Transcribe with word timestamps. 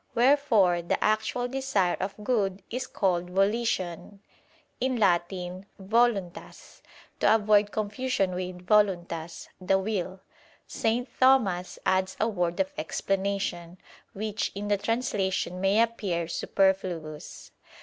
Wherefore 0.15 0.81
the 0.81 1.03
actual 1.03 1.47
desire 1.47 1.95
of 1.99 2.15
good 2.23 2.63
is 2.71 2.87
called 2.87 3.29
"volition" 3.29 4.19
[*In 4.79 4.95
Latin, 4.95 5.67
'voluntas'. 5.77 6.81
To 7.19 7.35
avoid 7.35 7.69
confusion 7.71 8.33
with 8.33 8.65
"voluntas" 8.65 9.49
(the 9.61 9.77
will) 9.77 10.19
St. 10.65 11.07
Thomas 11.19 11.77
adds 11.85 12.17
a 12.19 12.27
word 12.27 12.59
of 12.59 12.71
explanation, 12.79 13.77
which 14.13 14.51
in 14.55 14.69
the 14.69 14.77
translation 14.77 15.61
may 15.61 15.79
appear 15.79 16.27
superfluous. 16.27 17.51